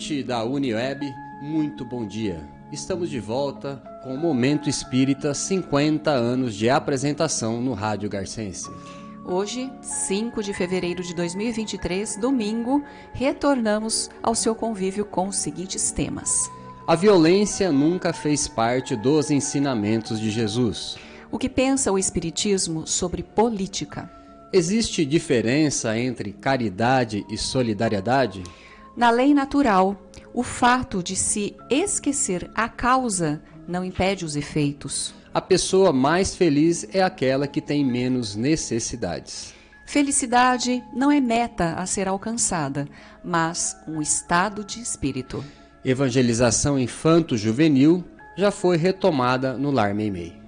[0.00, 2.40] ouvinte da Uniweb, muito bom dia.
[2.72, 8.70] Estamos de volta com o Momento Espírita 50 anos de apresentação no Rádio Garcense.
[9.26, 12.82] Hoje, 5 de fevereiro de 2023, domingo,
[13.12, 16.50] retornamos ao seu convívio com os seguintes temas.
[16.86, 20.96] A violência nunca fez parte dos ensinamentos de Jesus.
[21.30, 24.10] O que pensa o Espiritismo sobre política?
[24.50, 28.42] Existe diferença entre caridade e solidariedade?
[28.96, 29.96] Na lei natural,
[30.34, 35.14] o fato de se esquecer a causa não impede os efeitos.
[35.32, 39.54] A pessoa mais feliz é aquela que tem menos necessidades.
[39.86, 42.88] Felicidade não é meta a ser alcançada,
[43.24, 45.44] mas um estado de espírito.
[45.84, 48.04] Evangelização infanto-juvenil
[48.36, 50.39] já foi retomada no Lar Meimei.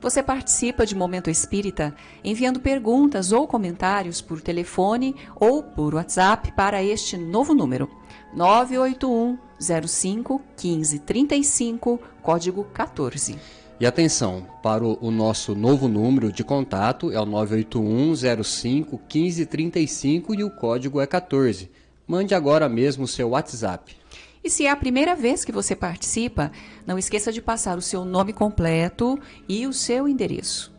[0.00, 6.82] Você participa de Momento Espírita enviando perguntas ou comentários por telefone ou por WhatsApp para
[6.82, 7.88] este novo número:
[8.34, 9.38] 981
[9.86, 13.38] 05 1535, código 14.
[13.78, 20.44] E atenção, para o, nosso novo número de contato é o 981 05 1535 e
[20.44, 21.70] o código é 14.
[22.06, 23.99] Mande agora mesmo o seu WhatsApp.
[24.42, 26.50] E se é a primeira vez que você participa,
[26.86, 30.72] não esqueça de passar o seu nome completo e o seu endereço.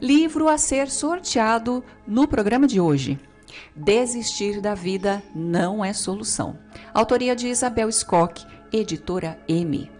[0.00, 3.18] Livro a ser sorteado no programa de hoje.
[3.74, 6.58] Desistir da vida não é solução.
[6.94, 9.90] Autoria de Isabel Skock, editora M.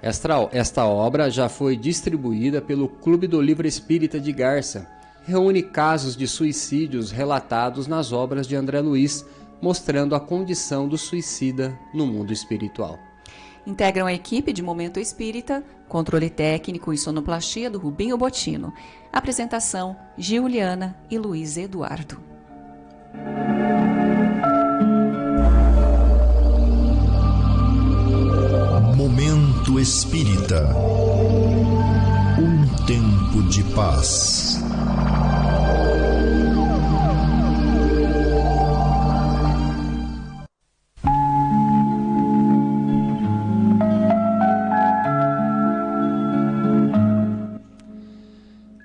[0.00, 4.86] Esta, esta obra já foi distribuída pelo Clube do Livro Espírita de Garça.
[5.24, 9.24] Reúne casos de suicídios relatados nas obras de André Luiz,
[9.62, 12.98] mostrando a condição do suicida no mundo espiritual.
[13.66, 18.74] Integram a equipe de Momento Espírita, controle técnico e sonoplastia do Rubinho Botino.
[19.10, 22.33] Apresentação: Giuliana e Luiz Eduardo.
[28.96, 30.74] Momento Espírita.
[32.38, 34.60] Um tempo de paz.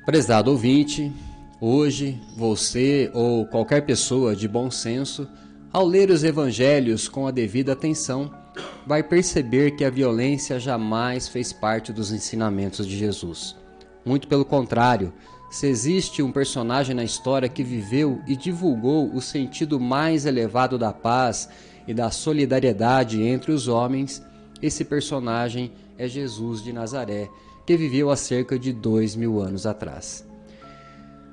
[0.06, 1.12] Prezado ouvinte,
[1.62, 5.28] Hoje, você ou qualquer pessoa de bom senso,
[5.74, 8.32] ao ler os evangelhos com a devida atenção,
[8.88, 13.58] vai perceber que a violência jamais fez parte dos ensinamentos de Jesus.
[14.06, 15.12] Muito pelo contrário,
[15.52, 20.94] se existe um personagem na história que viveu e divulgou o sentido mais elevado da
[20.94, 21.50] paz
[21.86, 24.24] e da solidariedade entre os homens,
[24.62, 27.30] esse personagem é Jesus de Nazaré,
[27.66, 30.29] que viveu há cerca de dois mil anos atrás.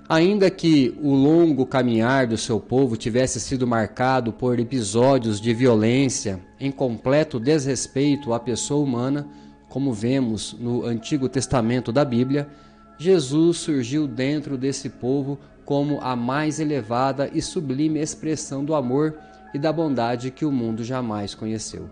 [0.09, 6.39] Ainda que o longo caminhar do seu povo tivesse sido marcado por episódios de violência
[6.61, 9.27] em completo desrespeito à pessoa humana,
[9.69, 12.49] como vemos no Antigo Testamento da Bíblia,
[12.97, 19.19] Jesus surgiu dentro desse povo como a mais elevada e sublime expressão do amor
[19.53, 21.91] e da bondade que o mundo jamais conheceu.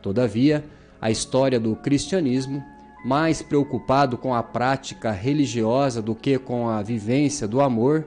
[0.00, 0.64] Todavia,
[0.98, 2.64] a história do cristianismo
[3.04, 8.06] mais preocupado com a prática religiosa do que com a vivência do amor,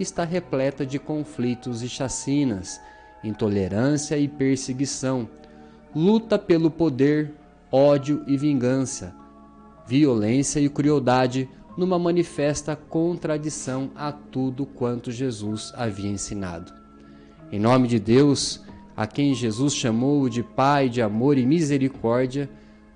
[0.00, 2.80] está repleta de conflitos e chacinas,
[3.22, 5.28] intolerância e perseguição,
[5.94, 7.32] luta pelo poder,
[7.70, 9.14] ódio e vingança,
[9.86, 16.72] violência e crueldade, numa manifesta contradição a tudo quanto Jesus havia ensinado.
[17.50, 18.60] Em nome de Deus,
[18.96, 22.50] a quem Jesus chamou de Pai de amor e misericórdia,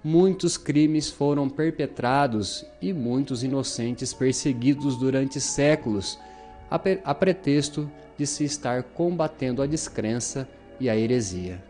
[0.06, 6.16] muitos crimes foram perpetrados e muitos inocentes perseguidos durante séculos,
[6.70, 10.48] a, a pretexto de se estar combatendo a descrença
[10.78, 11.60] e a heresia.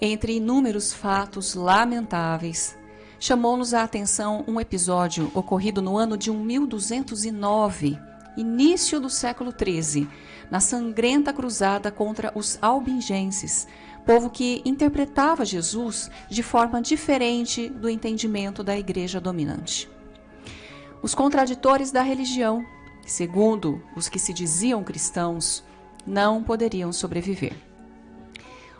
[0.00, 2.78] Entre inúmeros fatos lamentáveis,
[3.20, 7.98] chamou-nos a atenção um episódio ocorrido no ano de 1209,
[8.38, 10.08] início do século XIII,
[10.50, 13.66] na sangrenta cruzada contra os albingenses,
[14.04, 19.90] povo que interpretava Jesus de forma diferente do entendimento da igreja dominante.
[21.02, 22.64] Os contraditores da religião,
[23.06, 25.64] segundo os que se diziam cristãos,
[26.06, 27.54] não poderiam sobreviver.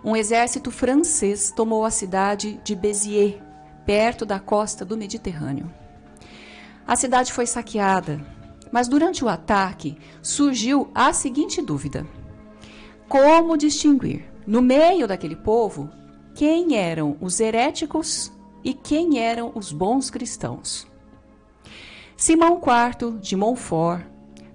[0.02, 3.40] Um exército francês tomou a cidade de Béziers,
[3.86, 5.72] perto da costa do Mediterrâneo.
[6.86, 8.20] A cidade foi saqueada,
[8.74, 12.04] mas durante o ataque surgiu a seguinte dúvida:
[13.08, 15.88] como distinguir no meio daquele povo
[16.34, 18.32] quem eram os heréticos
[18.64, 20.88] e quem eram os bons cristãos.
[22.16, 24.04] Simão IV de Montfort,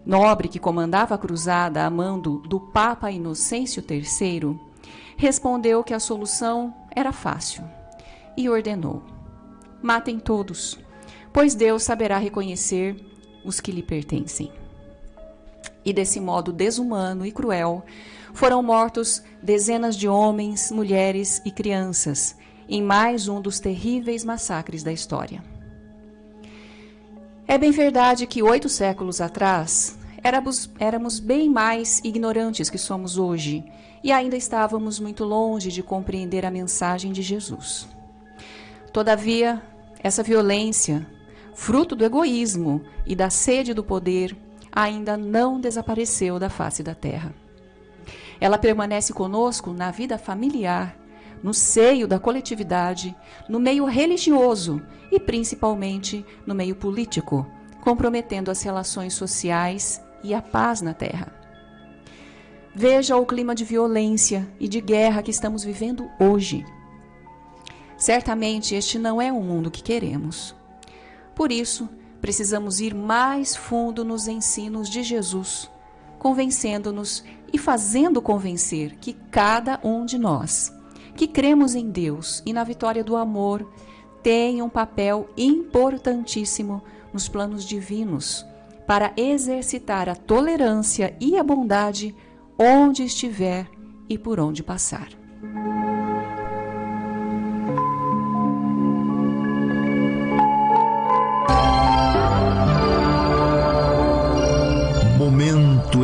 [0.06, 4.60] nobre que comandava a cruzada a mando do Papa Inocêncio III,
[5.16, 7.64] respondeu que a solução era fácil
[8.36, 9.02] e ordenou:
[9.82, 10.78] matem todos,
[11.32, 13.09] pois Deus saberá reconhecer
[13.50, 14.52] os que lhe pertencem.
[15.84, 17.84] E desse modo desumano e cruel,
[18.34, 22.38] foram mortos dezenas de homens, mulheres e crianças
[22.70, 25.44] em mais um dos terríveis massacres da história.
[27.48, 33.66] É bem verdade que oito séculos atrás éramos, éramos bem mais ignorantes que somos hoje
[34.04, 37.88] e ainda estávamos muito longe de compreender a mensagem de Jesus.
[38.94, 39.62] Todavia,
[40.04, 41.06] essa violência,
[41.60, 44.34] fruto do egoísmo e da sede do poder,
[44.72, 47.36] ainda não desapareceu da face da terra.
[48.40, 50.98] Ela permanece conosco na vida familiar,
[51.44, 53.14] no seio da coletividade,
[53.50, 57.46] no meio religioso e principalmente no meio político,
[57.82, 61.28] comprometendo as relações sociais e a paz na Terra.
[62.74, 66.66] Veja o clima de violência e de guerra que estamos vivendo hoje.
[67.98, 70.58] Certamente este não é o mundo que queremos.
[71.40, 71.88] Por isso,
[72.20, 75.72] precisamos ir mais fundo nos ensinos de Jesus,
[76.18, 80.70] convencendo-nos e fazendo convencer que cada um de nós
[81.16, 83.66] que cremos em Deus e na vitória do amor
[84.22, 86.84] têm um papel importantíssimo
[87.14, 88.46] nos planos divinos
[88.86, 92.14] para exercitar a tolerância e a bondade
[92.60, 93.66] onde estiver
[94.10, 95.08] e por onde passar.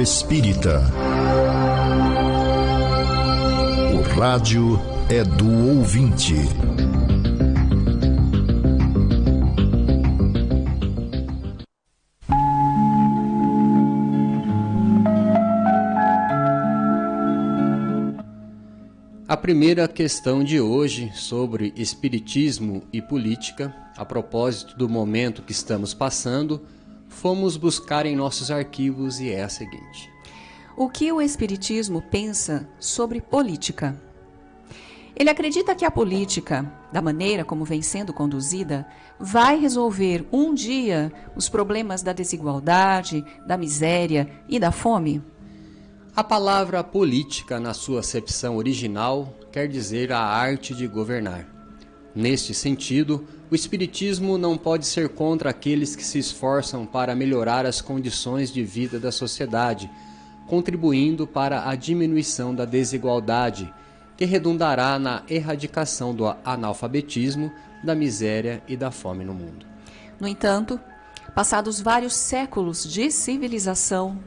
[0.05, 0.83] Espírita.
[3.91, 4.79] O rádio
[5.09, 6.35] é do ouvinte.
[19.27, 25.95] A primeira questão de hoje sobre espiritismo e política, a propósito do momento que estamos
[25.95, 26.61] passando,
[27.07, 30.11] fomos buscar em nossos arquivos e é a seguinte:
[30.77, 33.99] O que o espiritismo pensa sobre política?
[35.17, 38.85] Ele acredita que a política, da maneira como vem sendo conduzida,
[39.17, 45.23] vai resolver um dia os problemas da desigualdade, da miséria e da fome?
[46.13, 51.54] A palavra política, na sua acepção original, quer dizer a arte de governar.
[52.15, 57.81] Neste sentido, o Espiritismo não pode ser contra aqueles que se esforçam para melhorar as
[57.81, 59.91] condições de vida da sociedade,
[60.47, 63.71] contribuindo para a diminuição da desigualdade
[64.15, 67.51] que redundará na erradicação do analfabetismo,
[67.83, 69.65] da miséria e da fome no mundo.
[70.17, 70.79] No entanto,
[71.35, 74.17] passados vários séculos de civilização,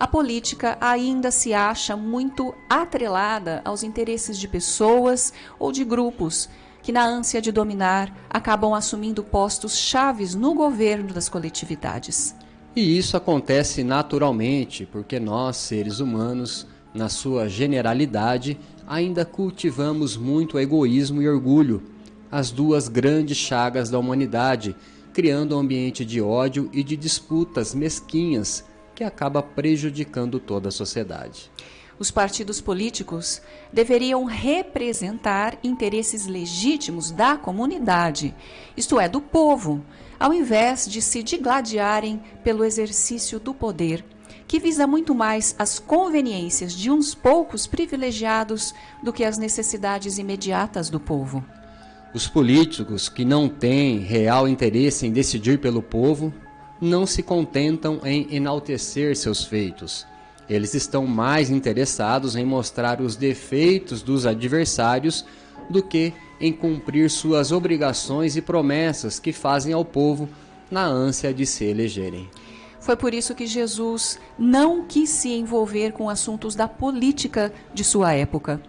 [0.00, 6.48] a política ainda se acha muito atrelada aos interesses de pessoas ou de grupos
[6.86, 12.32] que, na ânsia de dominar, acabam assumindo postos chaves no governo das coletividades.
[12.76, 18.56] E isso acontece naturalmente porque nós, seres humanos, na sua generalidade,
[18.86, 21.82] ainda cultivamos muito egoísmo e orgulho,
[22.30, 24.76] as duas grandes chagas da humanidade,
[25.12, 31.50] criando um ambiente de ódio e de disputas mesquinhas que acaba prejudicando toda a sociedade.
[31.98, 33.40] Os partidos políticos
[33.72, 38.34] deveriam representar interesses legítimos da comunidade,
[38.76, 39.84] isto é, do povo,
[40.20, 44.04] ao invés de se digladiarem pelo exercício do poder
[44.46, 50.88] que visa muito mais as conveniências de uns poucos privilegiados do que as necessidades imediatas
[50.88, 51.44] do povo.
[52.14, 56.32] Os políticos que não têm real interesse em decidir pelo povo
[56.80, 60.06] não se contentam em enaltecer seus feitos.
[60.48, 65.24] Eles estão mais interessados em mostrar os defeitos dos adversários
[65.68, 70.28] do que em cumprir suas obrigações e promessas que fazem ao povo
[70.70, 72.28] na ânsia de se elegerem.
[72.78, 78.12] Foi por isso que Jesus não quis se envolver com assuntos da política de sua
[78.12, 78.60] época.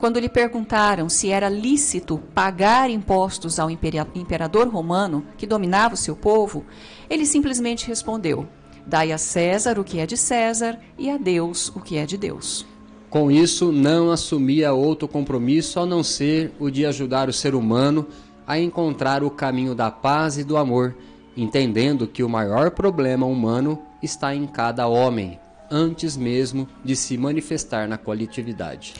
[0.00, 6.16] Quando lhe perguntaram se era lícito pagar impostos ao imperador romano que dominava o seu
[6.16, 6.64] povo,
[7.08, 8.48] ele simplesmente respondeu:
[8.86, 12.16] Dai a César o que é de César e a Deus o que é de
[12.16, 12.66] Deus.
[13.08, 18.06] Com isso, não assumia outro compromisso a não ser o de ajudar o ser humano
[18.46, 20.94] a encontrar o caminho da paz e do amor
[21.36, 25.38] entendendo que o maior problema humano está em cada homem,
[25.70, 28.94] antes mesmo de se manifestar na coletividade.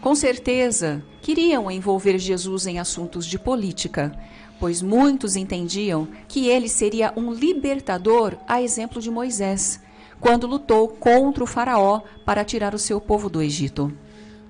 [0.00, 4.12] Com certeza, queriam envolver Jesus em assuntos de política,
[4.58, 9.80] pois muitos entendiam que ele seria um libertador a exemplo de Moisés,
[10.20, 13.92] quando lutou contra o Faraó para tirar o seu povo do Egito.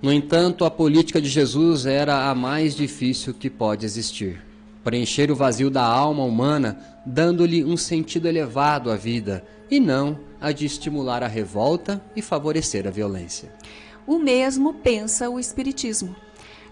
[0.00, 4.40] No entanto, a política de Jesus era a mais difícil que pode existir.
[4.84, 10.52] Preencher o vazio da alma humana, dando-lhe um sentido elevado à vida, e não a
[10.52, 13.50] de estimular a revolta e favorecer a violência.
[14.06, 16.14] O mesmo pensa o Espiritismo.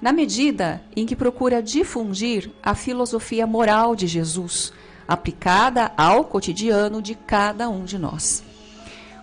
[0.02, 4.72] Na medida em que procura difundir a filosofia moral de Jesus,
[5.06, 8.42] aplicada ao cotidiano de cada um de nós.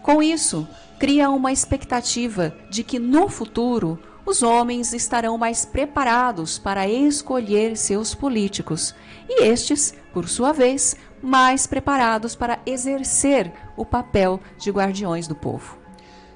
[0.01, 0.65] Com isso,
[0.97, 8.15] cria uma expectativa de que no futuro os homens estarão mais preparados para escolher seus
[8.15, 8.95] políticos
[9.27, 15.78] e estes, por sua vez, mais preparados para exercer o papel de guardiões do povo.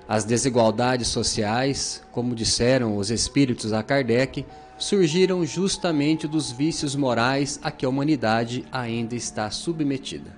[0.07, 4.45] As desigualdades sociais, como disseram os espíritos a Kardec,
[4.77, 10.36] surgiram justamente dos vícios morais a que a humanidade ainda está submetida.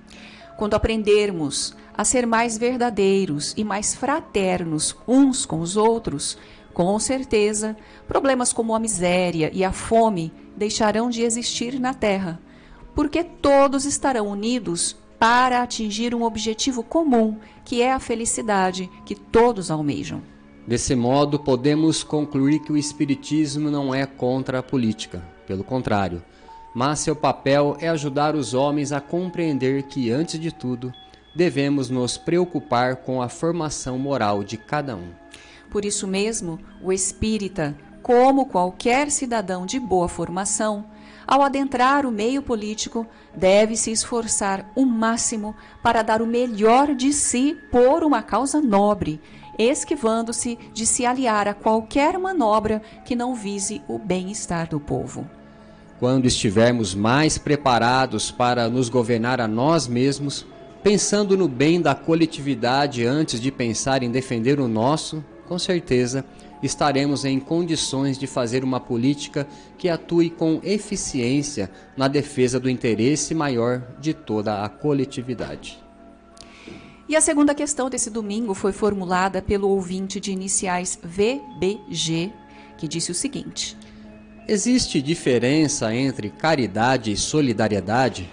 [0.56, 6.38] Quando aprendermos a ser mais verdadeiros e mais fraternos uns com os outros,
[6.72, 12.38] com certeza, problemas como a miséria e a fome deixarão de existir na Terra,
[12.94, 19.70] porque todos estarão unidos para atingir um objetivo comum, que é a felicidade que todos
[19.70, 20.22] almejam.
[20.66, 26.22] Desse modo, podemos concluir que o Espiritismo não é contra a política, pelo contrário,
[26.74, 30.92] mas seu papel é ajudar os homens a compreender que, antes de tudo,
[31.34, 35.10] devemos nos preocupar com a formação moral de cada um.
[35.70, 40.84] Por isso mesmo, o espírita, como qualquer cidadão de boa formação,
[41.26, 47.12] ao adentrar o meio político, deve se esforçar o máximo para dar o melhor de
[47.12, 49.20] si por uma causa nobre,
[49.58, 55.28] esquivando-se de se aliar a qualquer manobra que não vise o bem-estar do povo.
[55.98, 60.46] Quando estivermos mais preparados para nos governar a nós mesmos,
[60.82, 66.24] pensando no bem da coletividade antes de pensar em defender o nosso, com certeza
[66.62, 69.46] estaremos em condições de fazer uma política
[69.78, 75.82] que atue com eficiência na defesa do interesse maior de toda a coletividade.
[77.08, 82.32] E a segunda questão desse domingo foi formulada pelo ouvinte de iniciais VBG,
[82.76, 83.76] que disse o seguinte:
[84.48, 88.28] Existe diferença entre caridade e solidariedade?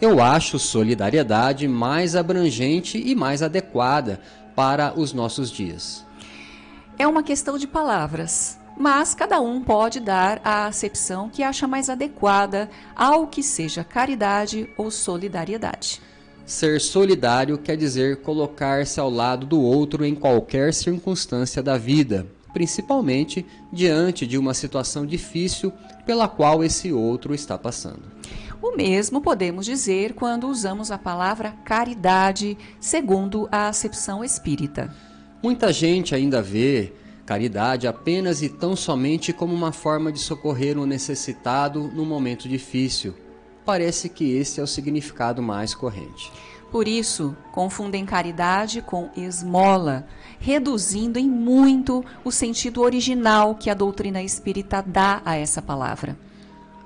[0.00, 4.20] Eu acho solidariedade mais abrangente e mais adequada
[4.54, 6.04] para os nossos dias.
[6.98, 11.88] É uma questão de palavras, mas cada um pode dar a acepção que acha mais
[11.88, 16.00] adequada ao que seja caridade ou solidariedade.
[16.44, 23.46] Ser solidário quer dizer colocar-se ao lado do outro em qualquer circunstância da vida, principalmente
[23.72, 25.72] diante de uma situação difícil
[26.04, 28.02] pela qual esse outro está passando.
[28.60, 34.94] O mesmo podemos dizer quando usamos a palavra caridade, segundo a acepção espírita.
[35.42, 36.92] Muita gente ainda vê
[37.26, 43.12] caridade apenas e tão somente como uma forma de socorrer um necessitado num momento difícil.
[43.64, 46.30] Parece que esse é o significado mais corrente.
[46.70, 50.06] Por isso, confundem caridade com esmola,
[50.38, 56.16] reduzindo em muito o sentido original que a doutrina espírita dá a essa palavra.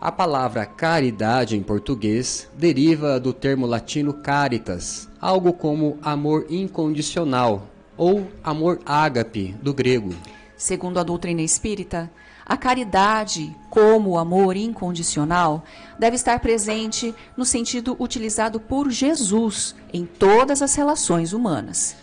[0.01, 8.31] A palavra caridade em português deriva do termo latino caritas, algo como amor incondicional ou
[8.43, 10.15] amor ágape do grego.
[10.57, 12.11] Segundo a doutrina espírita,
[12.45, 15.65] a caridade, como o amor incondicional,
[15.99, 21.97] deve estar presente no sentido utilizado por Jesus em todas as relações humanas.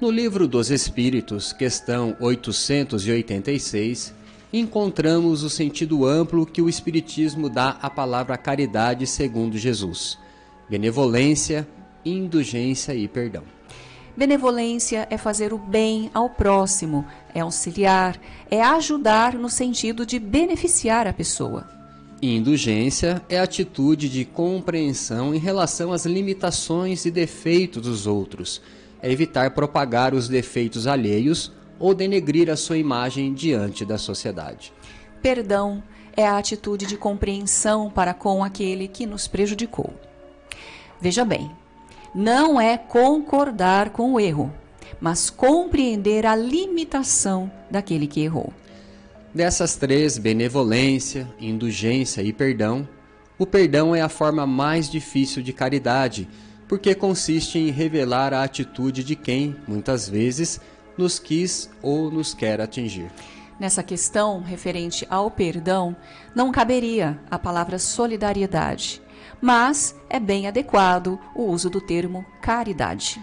[0.00, 4.14] No livro dos Espíritos, questão 886,
[4.50, 10.18] encontramos o sentido amplo que o Espiritismo dá à palavra caridade segundo Jesus:
[10.70, 11.68] benevolência,
[12.02, 13.44] indulgência e perdão.
[14.16, 21.06] Benevolência é fazer o bem ao próximo, é auxiliar, é ajudar no sentido de beneficiar
[21.06, 21.66] a pessoa.
[22.20, 28.60] Indulgência é atitude de compreensão em relação às limitações e defeitos dos outros,
[29.00, 34.70] é evitar propagar os defeitos alheios ou denegrir a sua imagem diante da sociedade.
[35.22, 35.82] Perdão
[36.14, 39.94] é a atitude de compreensão para com aquele que nos prejudicou.
[41.00, 41.50] Veja bem,
[42.14, 44.52] não é concordar com o erro,
[45.00, 48.52] mas compreender a limitação daquele que errou.
[49.34, 52.88] Dessas três, benevolência, indulgência e perdão,
[53.38, 56.28] o perdão é a forma mais difícil de caridade,
[56.68, 60.60] porque consiste em revelar a atitude de quem, muitas vezes,
[60.98, 63.10] nos quis ou nos quer atingir.
[63.58, 65.94] Nessa questão referente ao perdão,
[66.34, 69.00] não caberia a palavra solidariedade,
[69.40, 73.22] mas é bem adequado o uso do termo caridade.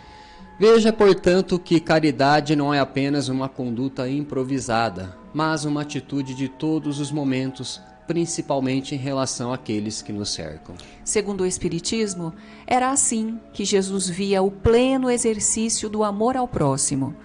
[0.59, 6.99] Veja, portanto, que caridade não é apenas uma conduta improvisada, mas uma atitude de todos
[6.99, 10.73] os momentos, principalmente em relação àqueles que nos cercam.
[11.03, 12.33] Segundo o Espiritismo,
[12.65, 17.15] era assim que Jesus via o pleno exercício do amor ao próximo,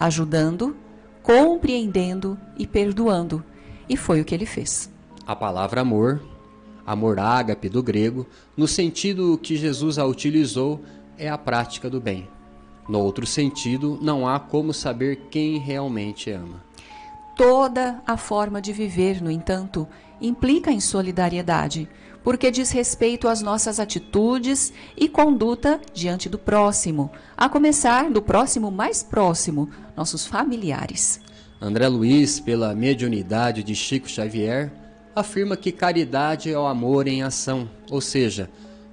[0.00, 0.76] ajudando,
[1.22, 3.44] compreendendo e perdoando.
[3.88, 4.90] E foi o que ele fez.
[5.24, 6.20] A palavra amor,
[6.86, 10.80] amor ágape do grego, no sentido que Jesus a utilizou,
[11.18, 12.28] é a prática do bem.
[12.88, 16.62] No outro sentido, não há como saber quem realmente ama.
[17.36, 19.86] Toda a forma de viver, no entanto,
[20.20, 21.88] implica em solidariedade,
[22.22, 28.70] porque diz respeito às nossas atitudes e conduta diante do próximo, a começar do próximo
[28.70, 31.20] mais próximo, nossos familiares.
[31.60, 34.72] André Luiz, pela mediunidade de Chico Xavier,
[35.14, 38.48] afirma que caridade é o amor em ação, ou seja,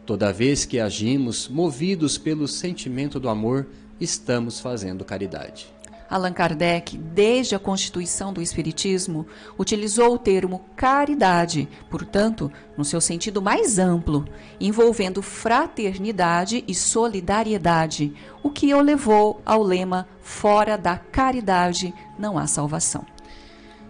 [0.05, 3.67] toda vez que agimos movidos pelo sentimento do amor,
[3.99, 5.67] estamos fazendo caridade.
[6.09, 9.27] Allan Kardec, desde a constituição do Espiritismo,
[9.59, 14.25] utilizou o termo caridade, portanto, no seu sentido mais amplo,
[14.59, 18.11] envolvendo fraternidade e solidariedade,
[18.41, 23.05] o que o levou ao lema: fora da caridade não há salvação.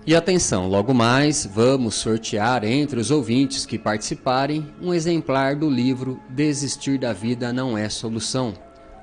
[0.06, 6.20] E atenção, logo mais vamos sortear entre os ouvintes que participarem um exemplar do livro
[6.30, 8.54] Desistir da Vida Não é Solução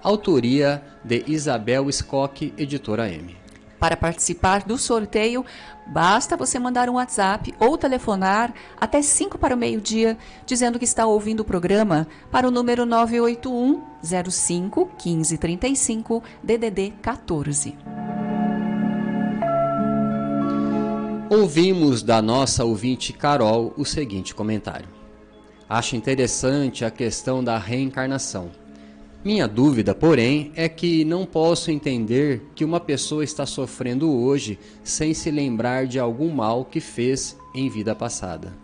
[0.06, 3.36] autoria de Isabel Scocchi, editora M.
[3.80, 5.44] Para participar do sorteio,
[5.86, 11.04] basta você mandar um WhatsApp ou telefonar até 5 para o meio-dia, dizendo que está
[11.06, 13.82] ouvindo o programa para o número 981
[14.30, 17.76] 05 1535 DDD 14.
[21.30, 24.88] Ouvimos da nossa ouvinte Carol o seguinte comentário.
[25.68, 28.50] Acho interessante a questão da reencarnação
[29.26, 35.12] minha dúvida, porém, é que não posso entender que uma pessoa está sofrendo hoje sem
[35.14, 38.56] se lembrar de algum mal que fez em vida passada.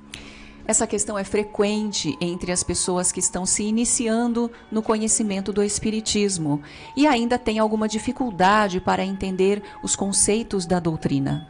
[0.65, 6.63] Essa questão é frequente entre as pessoas que estão se iniciando no conhecimento do Espiritismo
[6.97, 11.49] e ainda têm alguma dificuldade para entender os conceitos da doutrina.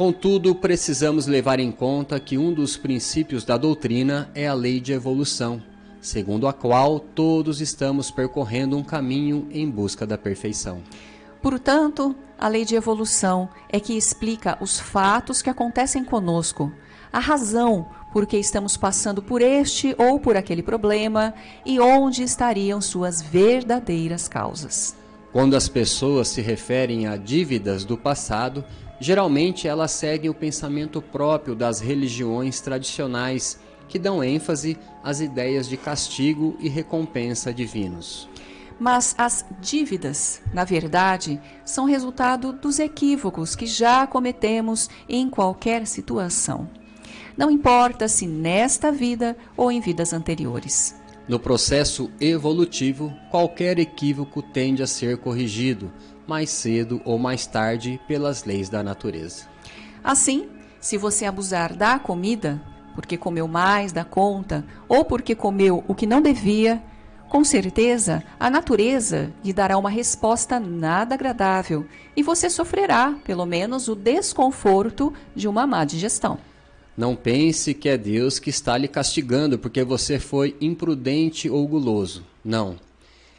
[0.00, 4.94] Contudo, precisamos levar em conta que um dos princípios da doutrina é a lei de
[4.94, 5.62] evolução,
[6.00, 10.80] segundo a qual todos estamos percorrendo um caminho em busca da perfeição.
[11.42, 16.72] Portanto, a lei de evolução é que explica os fatos que acontecem conosco,
[17.12, 21.34] a razão por que estamos passando por este ou por aquele problema
[21.66, 24.96] e onde estariam suas verdadeiras causas.
[25.30, 28.64] Quando as pessoas se referem a dívidas do passado,
[29.00, 33.58] geralmente elas seguem o pensamento próprio das religiões tradicionais
[33.88, 38.28] que dão ênfase às ideias de castigo e recompensa divinos.
[38.78, 46.68] Mas as dívidas, na verdade, são resultado dos equívocos que já cometemos em qualquer situação.
[47.36, 50.94] Não importa se nesta vida ou em vidas anteriores.
[51.28, 55.92] No processo evolutivo, qualquer equívoco tende a ser corrigido,
[56.30, 59.46] mais cedo ou mais tarde, pelas leis da natureza.
[60.02, 60.48] Assim,
[60.80, 62.62] se você abusar da comida,
[62.94, 66.80] porque comeu mais da conta ou porque comeu o que não devia,
[67.28, 71.84] com certeza a natureza lhe dará uma resposta nada agradável
[72.16, 76.38] e você sofrerá, pelo menos, o desconforto de uma má digestão.
[76.96, 82.24] Não pense que é Deus que está lhe castigando porque você foi imprudente ou guloso.
[82.44, 82.76] Não.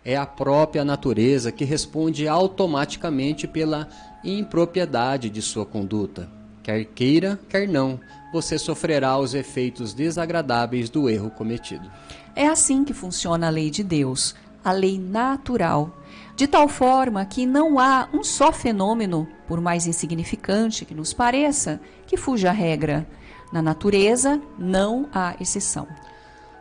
[0.04, 3.88] É a própria natureza que responde automaticamente pela
[4.24, 6.28] impropriedade de sua conduta.
[6.64, 8.00] Quer queira, quer não,
[8.34, 11.92] você sofrerá os efeitos desagradáveis do erro cometido.
[12.36, 15.96] É assim que funciona a lei de Deus, a lei natural,
[16.36, 21.80] de tal forma que não há um só fenômeno, por mais insignificante que nos pareça,
[22.08, 23.08] que fuja à regra.
[23.52, 25.88] Na natureza, não há exceção.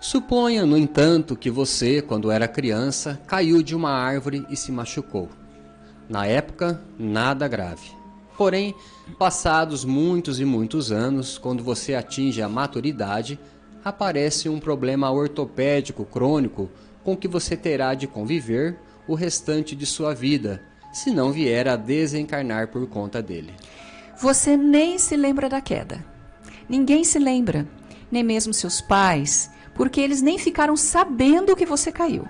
[0.01, 5.29] Suponha, no entanto, que você, quando era criança, caiu de uma árvore e se machucou.
[6.09, 7.91] Na época, nada grave.
[8.39, 8.75] Porém,
[9.19, 13.39] passados muitos e muitos anos, quando você atinge a maturidade,
[13.85, 16.71] aparece um problema ortopédico crônico
[17.05, 20.63] com que você terá de conviver o restante de sua vida,
[20.95, 23.53] se não vier a desencarnar por conta dele.
[24.19, 26.03] Você nem se lembra da queda.
[26.67, 27.69] Ninguém se lembra,
[28.11, 32.26] nem mesmo seus pais, porque eles nem ficaram sabendo que você caiu.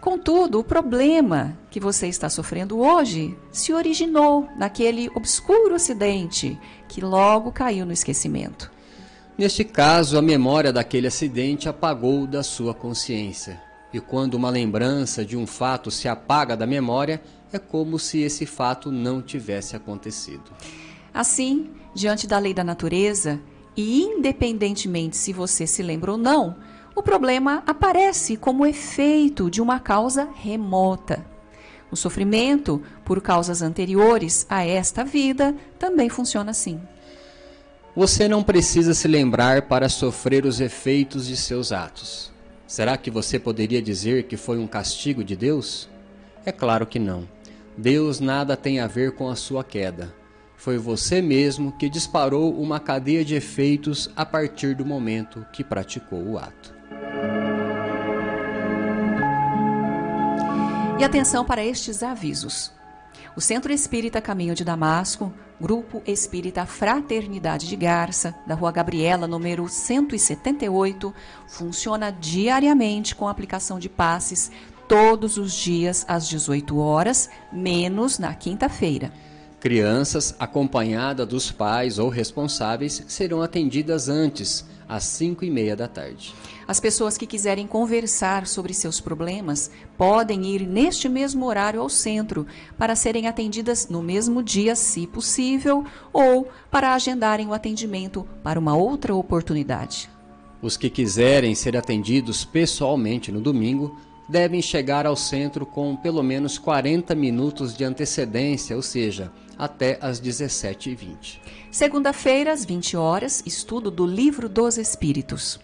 [0.00, 7.52] Contudo, o problema que você está sofrendo hoje se originou naquele obscuro acidente que logo
[7.52, 8.70] caiu no esquecimento.
[9.38, 13.62] Neste caso, a memória daquele acidente apagou da sua consciência.
[13.92, 18.44] E quando uma lembrança de um fato se apaga da memória, é como se esse
[18.44, 20.50] fato não tivesse acontecido.
[21.14, 23.40] Assim, diante da lei da natureza,
[23.76, 26.56] e independentemente se você se lembra ou não,
[26.94, 31.24] o problema aparece como efeito de uma causa remota.
[31.90, 36.80] O sofrimento por causas anteriores a esta vida também funciona assim.
[37.94, 42.32] Você não precisa se lembrar para sofrer os efeitos de seus atos.
[42.66, 45.90] Será que você poderia dizer que foi um castigo de Deus?
[46.46, 47.28] É claro que não.
[47.76, 50.14] Deus nada tem a ver com a sua queda.
[50.62, 56.22] Foi você mesmo que disparou uma cadeia de efeitos a partir do momento que praticou
[56.22, 56.72] o ato.
[61.00, 62.70] E atenção para estes avisos.
[63.34, 69.68] O Centro Espírita Caminho de Damasco, Grupo Espírita Fraternidade de Garça, da Rua Gabriela, número
[69.68, 71.12] 178,
[71.48, 74.52] funciona diariamente com aplicação de passes
[74.86, 79.10] todos os dias às 18 horas, menos na quinta-feira.
[79.62, 86.34] Crianças acompanhadas dos pais ou responsáveis serão atendidas antes, às 5 e meia da tarde.
[86.66, 92.44] As pessoas que quiserem conversar sobre seus problemas podem ir neste mesmo horário ao centro
[92.76, 98.76] para serem atendidas no mesmo dia, se possível, ou para agendarem o atendimento para uma
[98.76, 100.10] outra oportunidade.
[100.60, 103.96] Os que quiserem ser atendidos pessoalmente no domingo
[104.32, 110.20] devem chegar ao centro com pelo menos 40 minutos de antecedência, ou seja, até às
[110.20, 111.38] 17h20.
[111.70, 115.60] Segunda-feira, às 20 horas, estudo do Livro dos Espíritos.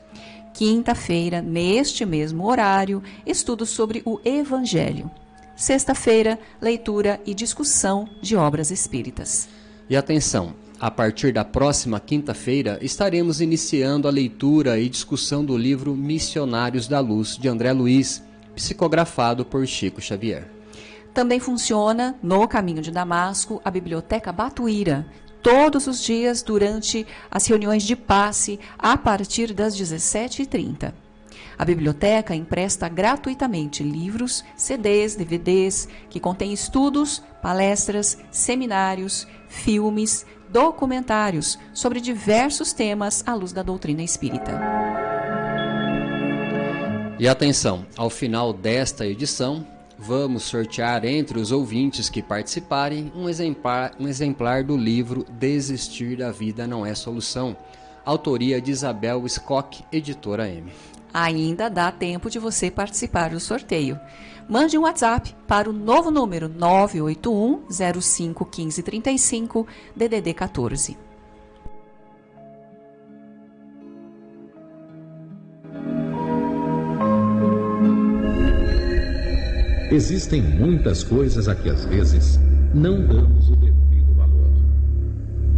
[0.52, 5.10] Quinta-feira, neste mesmo horário, estudo sobre o Evangelho.
[5.56, 9.48] Sexta-feira, leitura e discussão de obras espíritas.
[9.88, 15.96] E atenção, a partir da próxima quinta-feira estaremos iniciando a leitura e discussão do livro
[15.96, 18.22] Missionários da Luz de André Luiz,
[18.58, 20.48] psicografado por Chico Xavier.
[21.14, 25.06] Também funciona no caminho de Damasco a Biblioteca Batuíra,
[25.42, 30.92] todos os dias durante as reuniões de passe a partir das 17h30.
[31.58, 42.00] A biblioteca empresta gratuitamente livros, CDs, DVDs que contêm estudos, palestras, seminários, filmes, documentários sobre
[42.00, 45.07] diversos temas à luz da doutrina espírita.
[47.18, 49.66] E atenção, ao final desta edição,
[49.98, 56.30] vamos sortear entre os ouvintes que participarem um exemplar, um exemplar do livro Desistir da
[56.30, 57.56] Vida Não é Solução,
[58.04, 60.70] autoria de Isabel Scott, editora M.
[61.12, 63.98] Ainda dá tempo de você participar do sorteio.
[64.48, 71.07] Mande um WhatsApp para o novo número 981 05 1535 DDD 14.
[79.90, 82.38] Existem muitas coisas a que às vezes
[82.74, 84.50] não damos o devido valor.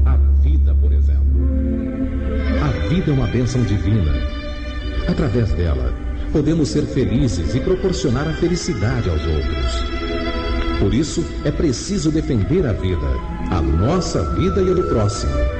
[0.04, 1.20] A vida, por exemplo.
[2.62, 4.12] A vida é uma bênção divina.
[5.08, 5.92] Através dela,
[6.32, 9.84] podemos ser felizes e proporcionar a felicidade aos outros.
[10.78, 13.08] Por isso, é preciso defender a vida,
[13.50, 15.59] a nossa vida e a do próximo.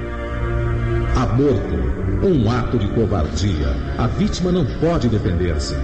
[1.15, 2.25] Aborto.
[2.25, 3.75] Um ato de covardia.
[3.97, 5.75] A vítima não pode defender-se.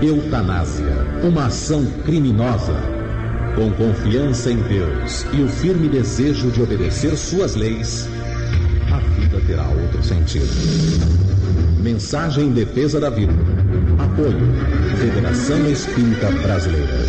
[0.00, 1.06] Eutanásia.
[1.22, 2.74] Uma ação criminosa.
[3.54, 8.08] Com confiança em Deus e o firme desejo de obedecer suas leis,
[8.90, 10.48] a vida terá outro sentido.
[11.82, 13.32] Mensagem em defesa da vida.
[13.98, 14.40] Apoio.
[14.96, 17.01] Federação Espírita Brasileira.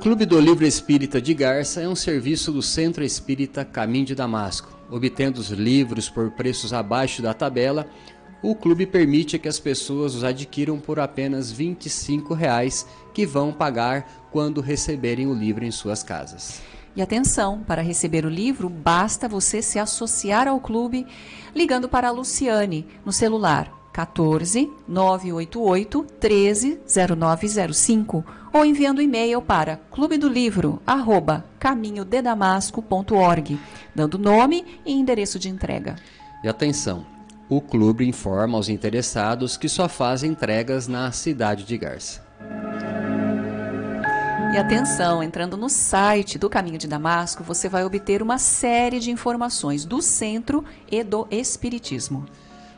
[0.00, 4.78] Clube do Livro Espírita de Garça é um serviço do Centro Espírita Caminho de Damasco.
[4.88, 7.84] Obtendo os livros por preços abaixo da tabela,
[8.40, 14.28] o clube permite que as pessoas os adquiram por apenas 25 reais, que vão pagar
[14.30, 16.62] quando receberem o livro em suas casas.
[16.94, 21.08] E atenção, para receber o livro, basta você se associar ao clube
[21.52, 26.78] ligando para a Luciane no celular 14 988 13
[27.18, 33.58] 0905 ou enviando e-mail para clube do livro arroba caminhodedamasco.org,
[33.94, 35.96] dando nome e endereço de entrega.
[36.42, 37.06] E atenção,
[37.48, 42.26] o clube informa aos interessados que só faz entregas na cidade de Garça.
[44.52, 49.10] E atenção, entrando no site do Caminho de Damasco, você vai obter uma série de
[49.10, 52.24] informações do centro e do Espiritismo.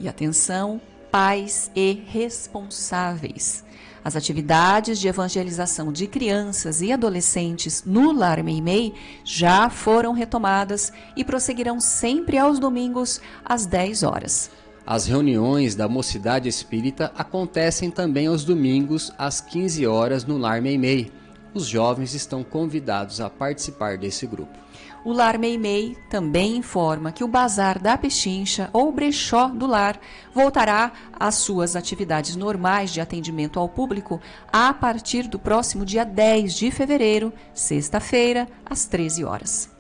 [0.01, 3.63] E atenção, pais e responsáveis.
[4.05, 11.25] As atividades de evangelização de crianças e adolescentes no Lar Meimei já foram retomadas e
[11.25, 14.51] prosseguirão sempre aos domingos às 10 horas.
[14.85, 21.13] As reuniões da Mocidade Espírita acontecem também aos domingos às 15 horas no Lar Meimei.
[21.55, 24.59] Os jovens estão convidados a participar desse grupo.
[25.05, 29.99] O Lar Meimei também informa que o Bazar da Pechincha ou Brechó do Lar
[30.33, 34.21] voltará às suas atividades normais de atendimento ao público
[34.53, 39.71] a partir do próximo dia 10 de fevereiro, sexta-feira, às 13 horas.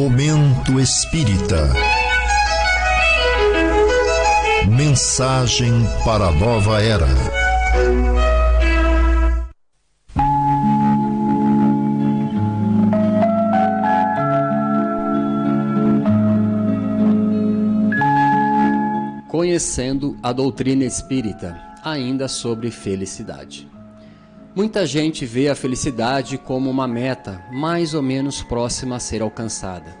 [0.00, 1.89] Momento Espírita.
[4.80, 5.74] Mensagem
[6.06, 7.06] para a nova era.
[19.28, 23.68] Conhecendo a doutrina espírita, ainda sobre felicidade.
[24.56, 29.99] Muita gente vê a felicidade como uma meta mais ou menos próxima a ser alcançada.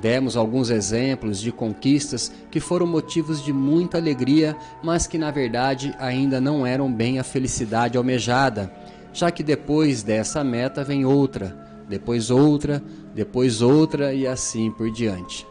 [0.00, 5.94] Demos alguns exemplos de conquistas que foram motivos de muita alegria, mas que na verdade
[5.98, 8.72] ainda não eram bem a felicidade almejada,
[9.12, 11.54] já que depois dessa meta vem outra,
[11.88, 12.82] depois outra,
[13.14, 15.46] depois outra e assim por diante.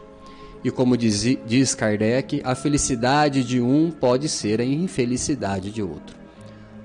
[0.64, 6.16] E como diz, diz Kardec, a felicidade de um pode ser a infelicidade de outro.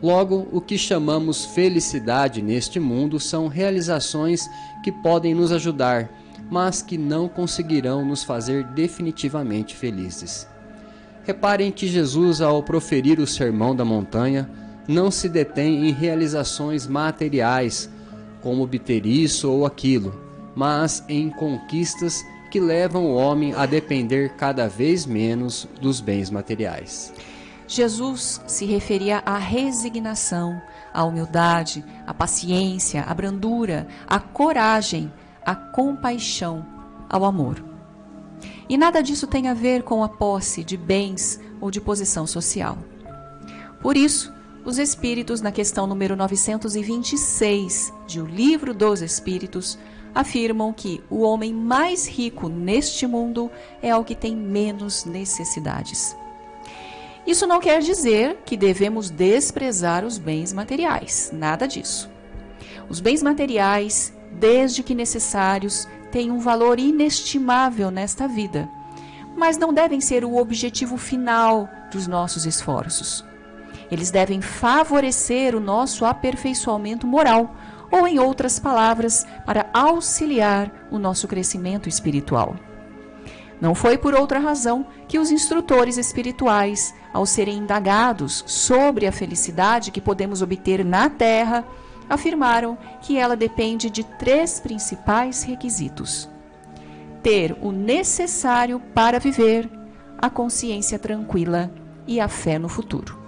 [0.04, 4.48] Logo, o que chamamos felicidade neste mundo são realizações
[4.84, 6.10] que podem nos ajudar,
[6.50, 10.48] mas que não conseguirão nos fazer definitivamente felizes.
[11.26, 14.50] Reparem que Jesus, ao proferir o sermão da montanha,
[14.88, 17.90] não se detém em realizações materiais,
[18.42, 20.14] como obter isso ou aquilo,
[20.56, 27.12] mas em conquistas que levam o homem a depender cada vez menos dos bens materiais.
[27.68, 30.62] Jesus se referia à resignação,
[30.94, 35.12] à humildade, à paciência, à brandura, à coragem,
[35.46, 36.66] à compaixão,
[37.10, 37.64] ao amor.
[38.68, 42.78] E nada disso tem a ver com a posse de bens ou de posição social.
[43.80, 44.34] Por isso,
[44.66, 49.78] os Espíritos, na questão número 926 de O Livro dos Espíritos,
[50.16, 56.16] afirmam que o homem mais rico neste mundo é o que tem menos necessidades.
[57.28, 62.10] Isso não quer dizer que devemos desprezar os bens materiais, nada disso.
[62.88, 68.70] Os bens materiais, desde que necessários, têm um valor inestimável nesta vida,
[69.36, 73.26] mas não devem ser o objetivo final dos nossos esforços.
[73.92, 77.56] Eles devem favorecer o nosso aperfeiçoamento moral,
[77.92, 82.56] ou, em outras palavras, para auxiliar o nosso crescimento espiritual.
[83.62, 89.92] Não foi por outra razão que os instrutores espirituais, ao serem indagados sobre a felicidade
[89.92, 91.66] que podemos obter na Terra,
[92.10, 96.30] afirmaram que ela depende de três principais requisitos:
[97.24, 99.70] ter o necessário para viver,
[100.18, 101.72] a consciência tranquila
[102.08, 103.25] e a fé no futuro.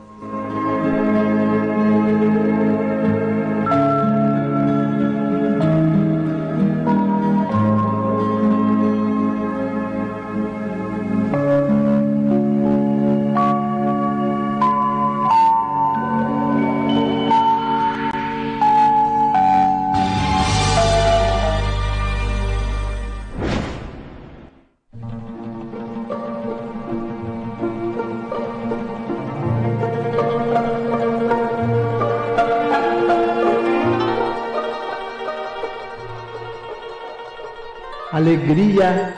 [38.27, 39.13] Alegria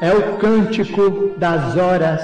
[0.00, 2.20] é o cântico das horas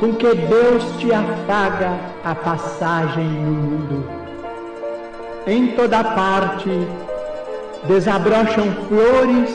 [0.00, 4.08] com que Deus te afaga a passagem no mundo.
[5.46, 6.70] Em toda parte
[7.86, 9.50] desabrocham flores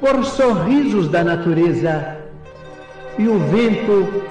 [0.00, 2.16] por sorrisos da natureza
[3.18, 4.24] e o vento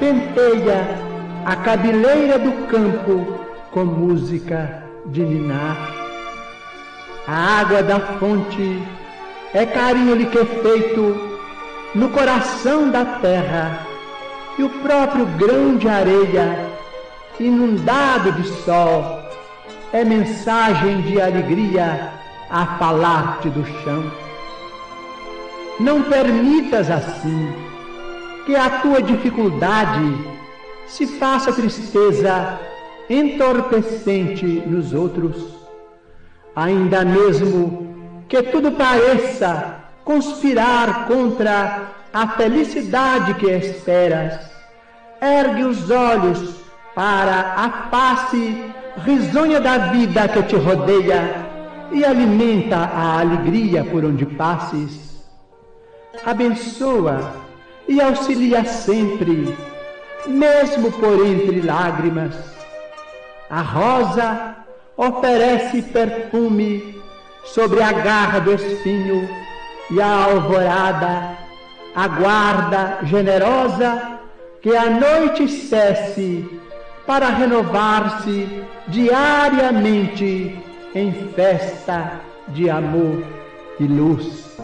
[0.00, 0.88] penteia
[1.46, 3.38] a cabeleira do campo
[3.70, 5.88] com música de ninar.
[7.28, 8.82] A água da fonte
[9.54, 11.30] é carinho liquefeito
[11.94, 13.86] no coração da terra
[14.58, 16.70] e o próprio grão de areia
[17.38, 19.20] inundado de sol
[19.92, 22.12] é mensagem de alegria
[22.48, 24.10] a falar-te do chão.
[25.80, 27.52] Não permitas assim
[28.46, 30.32] que a tua dificuldade
[30.86, 32.58] se faça tristeza
[33.08, 35.36] entorpecente nos outros,
[36.54, 37.91] ainda mesmo
[38.28, 44.40] que tudo pareça conspirar contra a felicidade que esperas.
[45.20, 46.56] Ergue os olhos
[46.94, 48.72] para a face
[49.04, 51.46] risonha da vida que te rodeia
[51.90, 55.22] e alimenta a alegria por onde passes.
[56.24, 57.34] Abençoa
[57.88, 59.56] e auxilia sempre,
[60.26, 62.34] mesmo por entre lágrimas.
[63.48, 64.56] A rosa
[64.96, 67.01] oferece perfume
[67.44, 69.28] sobre a garra do espinho
[69.90, 71.36] e a alvorada
[71.94, 74.20] aguarda generosa
[74.60, 76.48] que a noite cesse
[77.06, 80.58] para renovar-se diariamente
[80.94, 83.24] em festa de amor
[83.80, 84.56] e luz.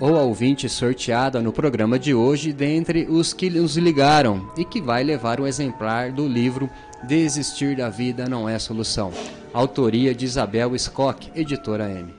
[0.00, 5.04] Ou ouvinte sorteada no programa de hoje dentre os que nos ligaram e que vai
[5.04, 6.70] levar um exemplar do livro
[7.04, 9.12] Desistir da Vida Não é Solução.
[9.52, 12.14] Autoria de Isabel Scott, editora M.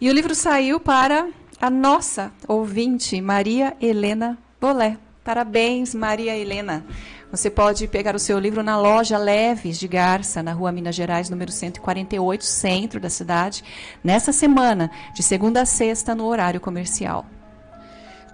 [0.00, 1.28] E o livro saiu para
[1.60, 4.98] a nossa ouvinte, Maria Helena Bolé.
[5.24, 6.84] Parabéns, Maria Helena.
[7.32, 11.30] Você pode pegar o seu livro na loja Leves de Garça, na rua Minas Gerais,
[11.30, 13.64] número 148, centro da cidade,
[14.04, 17.24] nessa semana, de segunda a sexta, no horário comercial.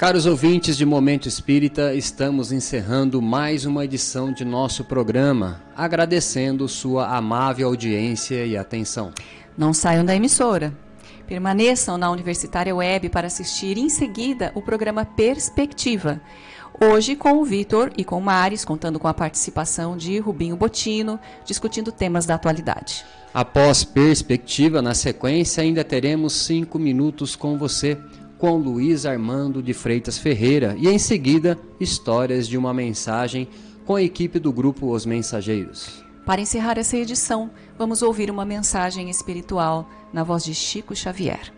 [0.01, 7.17] Caros ouvintes de Momento Espírita, estamos encerrando mais uma edição de nosso programa, agradecendo sua
[7.17, 9.13] amável audiência e atenção.
[9.57, 10.75] Não saiam da emissora.
[11.25, 16.21] Permaneçam na Universitária Web para assistir em seguida o programa Perspectiva
[16.81, 21.19] Hoje com o Vitor e com o Maris, contando com a participação de Rubinho Botino,
[21.45, 23.05] discutindo temas da atualidade.
[23.35, 27.99] Após perspectiva, na sequência, ainda teremos cinco minutos com você,
[28.39, 33.49] com Luiz Armando de Freitas Ferreira, e em seguida, histórias de uma mensagem
[33.85, 36.05] com a equipe do grupo Os Mensageiros.
[36.25, 41.58] Para encerrar essa edição, vamos ouvir uma mensagem espiritual na voz de Chico Xavier.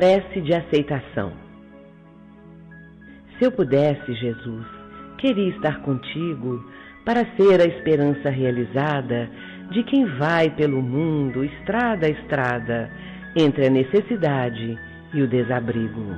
[0.00, 1.30] Prece de aceitação.
[3.36, 4.64] Se eu pudesse, Jesus,
[5.18, 6.64] queria estar contigo
[7.04, 9.28] para ser a esperança realizada
[9.70, 12.90] de quem vai pelo mundo, estrada a estrada,
[13.36, 14.78] entre a necessidade
[15.12, 16.16] e o desabrigo.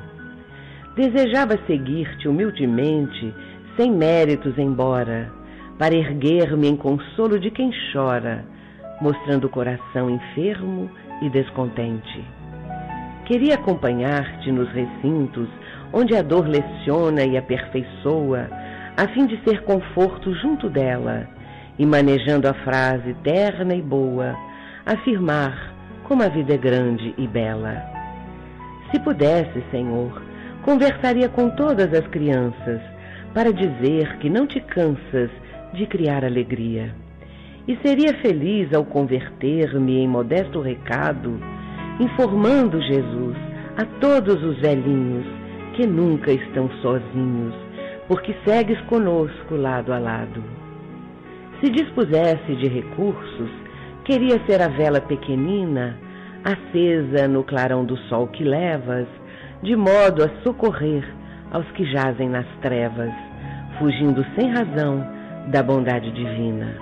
[0.94, 3.34] Desejava seguir-te humildemente,
[3.76, 5.28] sem méritos embora,
[5.76, 8.44] para erguer-me em consolo de quem chora,
[9.00, 10.88] mostrando o coração enfermo
[11.20, 12.41] e descontente.
[13.24, 15.48] Queria acompanhar-te nos recintos
[15.92, 18.48] onde a dor leciona e aperfeiçoa,
[18.96, 21.28] a fim de ser conforto junto dela,
[21.78, 24.36] e manejando a frase terna e boa,
[24.84, 25.72] afirmar
[26.04, 27.82] como a vida é grande e bela.
[28.90, 30.20] Se pudesse, Senhor,
[30.62, 32.80] conversaria com todas as crianças
[33.32, 35.30] para dizer que não te cansas
[35.72, 36.94] de criar alegria.
[37.66, 41.51] E seria feliz ao converter-me em modesto recado
[42.00, 43.36] informando Jesus
[43.76, 45.26] a todos os velhinhos
[45.74, 47.54] que nunca estão sozinhos,
[48.08, 50.42] porque segues conosco lado a lado.
[51.60, 53.50] Se dispusesse de recursos,
[54.04, 55.96] queria ser a vela pequenina,
[56.44, 59.06] acesa no clarão do sol que levas,
[59.62, 61.04] de modo a socorrer
[61.52, 63.12] aos que jazem nas trevas,
[63.78, 65.06] fugindo sem razão
[65.48, 66.76] da bondade divina.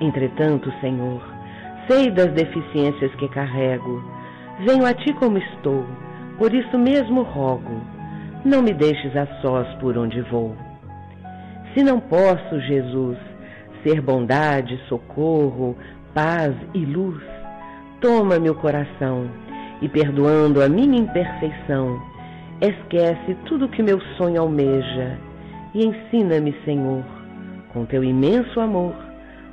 [0.00, 1.20] Entretanto, Senhor,
[1.88, 4.02] sei das deficiências que carrego,
[4.64, 5.84] venho a ti como estou,
[6.38, 7.80] por isso mesmo rogo,
[8.44, 10.56] não me deixes a sós por onde vou.
[11.74, 13.18] Se não posso, Jesus,
[13.82, 15.76] ser bondade, socorro,
[16.14, 17.22] paz e luz,
[18.00, 19.28] toma meu coração
[19.80, 22.00] e, perdoando a minha imperfeição,
[22.60, 25.18] esquece tudo que meu sonho almeja
[25.74, 27.04] e ensina-me, Senhor,
[27.72, 28.94] com teu imenso amor,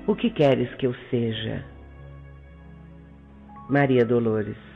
[0.07, 1.63] o que queres que eu seja.
[3.69, 4.66] Maria Dolores